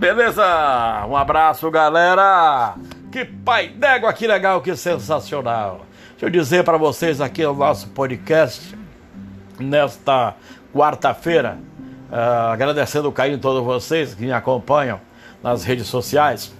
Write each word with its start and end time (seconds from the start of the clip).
Beleza? 0.00 1.04
Um 1.06 1.14
abraço, 1.14 1.70
galera. 1.70 2.74
Que 3.12 3.22
pai 3.22 3.68
d'égua, 3.68 4.10
que 4.14 4.26
legal, 4.26 4.62
que 4.62 4.74
sensacional. 4.74 5.82
Deixa 6.12 6.24
eu 6.24 6.30
dizer 6.30 6.64
para 6.64 6.78
vocês 6.78 7.20
aqui 7.20 7.44
o 7.44 7.52
nosso 7.52 7.86
podcast 7.88 8.74
nesta 9.58 10.34
quarta-feira, 10.74 11.58
uh, 12.10 12.50
agradecendo 12.50 13.10
o 13.10 13.12
carinho 13.12 13.36
de 13.36 13.42
todos 13.42 13.62
vocês 13.62 14.14
que 14.14 14.22
me 14.22 14.32
acompanham 14.32 14.98
nas 15.42 15.64
redes 15.64 15.86
sociais, 15.86 16.50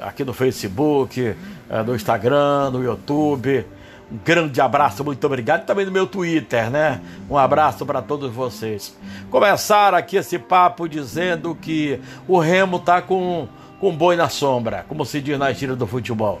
aqui 0.00 0.24
no 0.24 0.32
Facebook, 0.32 1.20
uh, 1.20 1.84
no 1.84 1.94
Instagram, 1.94 2.70
no 2.70 2.82
YouTube. 2.82 3.66
Grande 4.10 4.58
abraço, 4.58 5.04
muito 5.04 5.22
obrigado. 5.26 5.66
Também 5.66 5.84
no 5.84 5.92
meu 5.92 6.06
Twitter, 6.06 6.70
né? 6.70 7.00
Um 7.28 7.36
abraço 7.36 7.84
para 7.84 8.00
todos 8.00 8.32
vocês. 8.32 8.96
Começar 9.30 9.92
aqui 9.92 10.16
esse 10.16 10.38
papo 10.38 10.88
dizendo 10.88 11.54
que 11.54 12.00
o 12.26 12.38
Remo 12.38 12.78
tá 12.78 13.02
com, 13.02 13.46
com 13.78 13.94
boi 13.94 14.16
na 14.16 14.30
sombra, 14.30 14.86
como 14.88 15.04
se 15.04 15.20
diz 15.20 15.38
na 15.38 15.52
gíria 15.52 15.76
do 15.76 15.86
futebol. 15.86 16.40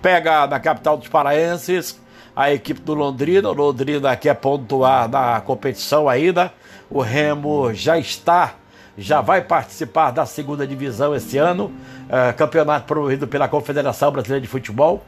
Pega 0.00 0.46
na 0.46 0.58
capital 0.58 0.96
dos 0.96 1.08
paraenses 1.08 2.00
a 2.34 2.50
equipe 2.50 2.80
do 2.80 2.94
Londrina. 2.94 3.50
O 3.50 3.52
Londrina 3.52 4.16
quer 4.16 4.34
pontuar 4.34 5.06
na 5.06 5.38
competição 5.42 6.08
ainda. 6.08 6.50
O 6.88 7.02
Remo 7.02 7.74
já 7.74 7.98
está 7.98 8.54
já 8.96 9.22
vai 9.22 9.40
participar 9.40 10.10
da 10.10 10.26
segunda 10.26 10.66
divisão 10.66 11.14
esse 11.14 11.38
ano, 11.38 11.72
uh, 12.08 12.36
campeonato 12.36 12.86
promovido 12.86 13.26
pela 13.26 13.48
Confederação 13.48 14.10
Brasileira 14.12 14.42
de 14.42 14.46
Futebol 14.46 15.02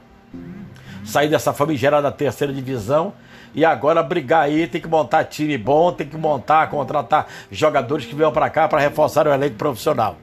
sair 1.04 1.28
dessa 1.28 1.52
famigerada 1.52 2.10
terceira 2.10 2.52
divisão 2.52 3.12
e 3.54 3.64
agora 3.64 4.02
brigar 4.02 4.42
aí, 4.42 4.66
tem 4.66 4.80
que 4.80 4.88
montar 4.88 5.24
time 5.24 5.56
bom, 5.56 5.92
tem 5.92 6.06
que 6.06 6.16
montar, 6.16 6.68
contratar 6.68 7.28
jogadores 7.50 8.04
que 8.04 8.14
venham 8.14 8.32
para 8.32 8.50
cá 8.50 8.66
para 8.66 8.80
reforçar 8.80 9.28
o 9.28 9.32
elenco 9.32 9.54
profissional. 9.54 10.16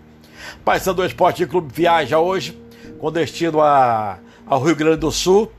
Paysandu 0.66 1.06
Esporte 1.06 1.45
Clube 1.45 1.72
viaja 1.73 2.19
hoje 2.19 2.59
com 3.00 3.11
destino 3.11 3.61
a, 3.61 4.17
ao 4.45 4.61
Rio 4.61 4.75
Grande 4.75 4.97
do 4.97 5.11
Sul, 5.11 5.50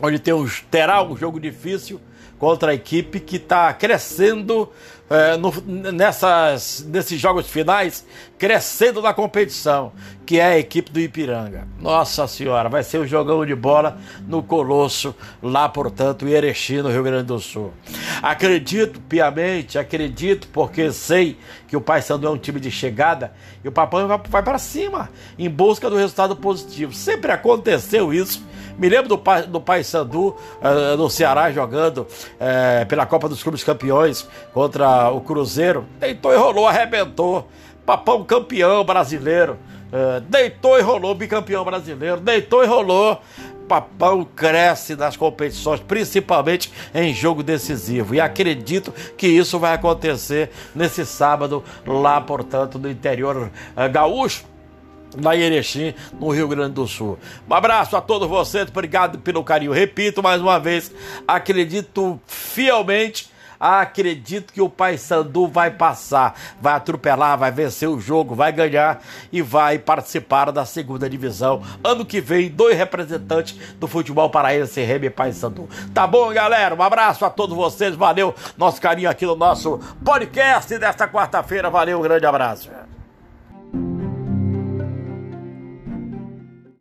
onde 0.00 0.18
tem 0.18 0.32
um, 0.32 0.48
terá 0.70 1.02
um 1.02 1.16
jogo 1.16 1.38
difícil 1.38 2.00
contra 2.42 2.72
a 2.72 2.74
equipe 2.74 3.20
que 3.20 3.36
está 3.36 3.72
crescendo 3.72 4.68
é, 5.08 5.36
no, 5.36 5.52
nessas, 5.92 6.84
nesses 6.88 7.20
jogos 7.20 7.48
finais, 7.48 8.04
crescendo 8.36 9.00
na 9.00 9.14
competição, 9.14 9.92
que 10.26 10.40
é 10.40 10.46
a 10.46 10.58
equipe 10.58 10.90
do 10.90 10.98
Ipiranga. 10.98 11.68
Nossa 11.80 12.26
Senhora, 12.26 12.68
vai 12.68 12.82
ser 12.82 12.98
um 12.98 13.06
jogão 13.06 13.46
de 13.46 13.54
bola 13.54 13.96
no 14.26 14.42
Colosso, 14.42 15.14
lá, 15.40 15.68
portanto, 15.68 16.26
em 16.26 16.32
Erechim, 16.32 16.78
no 16.78 16.88
Rio 16.88 17.04
Grande 17.04 17.28
do 17.28 17.38
Sul. 17.38 17.72
Acredito 18.20 18.98
piamente, 19.02 19.78
acredito, 19.78 20.48
porque 20.48 20.90
sei 20.90 21.38
que 21.68 21.76
o 21.76 21.80
Paysandu 21.80 22.26
é 22.26 22.30
um 22.30 22.38
time 22.38 22.58
de 22.58 22.72
chegada 22.72 23.32
e 23.62 23.68
o 23.68 23.72
Papão 23.72 24.08
vai, 24.08 24.20
vai 24.28 24.42
para 24.42 24.58
cima, 24.58 25.10
em 25.38 25.48
busca 25.48 25.88
do 25.88 25.96
resultado 25.96 26.34
positivo. 26.34 26.92
Sempre 26.92 27.30
aconteceu 27.30 28.12
isso 28.12 28.42
me 28.78 28.88
lembro 28.88 29.08
do, 29.08 29.18
pai, 29.18 29.42
do 29.42 29.60
Paysandu 29.60 30.28
uh, 30.28 30.96
no 30.96 31.08
Ceará 31.10 31.50
jogando 31.50 31.98
uh, 31.98 32.86
pela 32.86 33.06
Copa 33.06 33.28
dos 33.28 33.42
Clubes 33.42 33.62
Campeões 33.64 34.28
contra 34.52 35.10
o 35.10 35.20
Cruzeiro. 35.20 35.84
Deitou 35.98 36.32
e 36.32 36.36
rolou, 36.36 36.66
arrebentou. 36.66 37.48
Papão 37.84 38.24
campeão 38.24 38.84
brasileiro. 38.84 39.58
Uh, 39.92 40.20
deitou 40.28 40.78
e 40.78 40.82
rolou, 40.82 41.14
bicampeão 41.14 41.64
brasileiro. 41.64 42.20
Deitou 42.20 42.62
e 42.64 42.66
rolou. 42.66 43.20
Papão 43.68 44.24
cresce 44.24 44.96
nas 44.96 45.16
competições, 45.16 45.80
principalmente 45.80 46.72
em 46.94 47.14
jogo 47.14 47.42
decisivo. 47.42 48.14
E 48.14 48.20
acredito 48.20 48.92
que 49.16 49.26
isso 49.26 49.58
vai 49.58 49.72
acontecer 49.74 50.50
nesse 50.74 51.06
sábado, 51.06 51.64
lá, 51.86 52.20
portanto, 52.20 52.78
no 52.78 52.90
interior 52.90 53.50
gaúcho 53.90 54.44
lá 55.20 55.36
em 55.36 55.40
Erechim, 55.40 55.94
no 56.18 56.30
Rio 56.30 56.48
Grande 56.48 56.74
do 56.74 56.86
Sul. 56.86 57.18
Um 57.48 57.54
abraço 57.54 57.96
a 57.96 58.00
todos 58.00 58.28
vocês, 58.28 58.68
obrigado 58.68 59.18
pelo 59.18 59.44
carinho. 59.44 59.72
Repito 59.72 60.22
mais 60.22 60.40
uma 60.40 60.58
vez, 60.58 60.92
acredito 61.26 62.20
fielmente 62.26 63.32
acredito 63.62 64.52
que 64.52 64.60
o 64.60 64.68
Paysandu 64.68 65.46
vai 65.46 65.70
passar, 65.70 66.36
vai 66.60 66.74
atropelar, 66.74 67.38
vai 67.38 67.52
vencer 67.52 67.88
o 67.88 68.00
jogo, 68.00 68.34
vai 68.34 68.50
ganhar 68.50 69.00
e 69.30 69.40
vai 69.40 69.78
participar 69.78 70.50
da 70.50 70.64
segunda 70.64 71.08
divisão. 71.08 71.62
Ano 71.84 72.04
que 72.04 72.20
vem, 72.20 72.50
dois 72.50 72.76
representantes 72.76 73.56
do 73.78 73.86
futebol 73.86 74.28
paraense, 74.28 74.82
Remy 74.82 75.10
Paysandu. 75.10 75.68
Tá 75.94 76.08
bom, 76.08 76.32
galera? 76.32 76.74
Um 76.74 76.82
abraço 76.82 77.24
a 77.24 77.30
todos 77.30 77.56
vocês, 77.56 77.94
valeu 77.94 78.34
nosso 78.58 78.80
carinho 78.80 79.08
aqui 79.08 79.24
no 79.24 79.36
nosso 79.36 79.78
podcast 80.04 80.76
desta 80.76 81.06
quarta-feira, 81.06 81.70
valeu, 81.70 82.00
um 82.00 82.02
grande 82.02 82.26
abraço. 82.26 82.68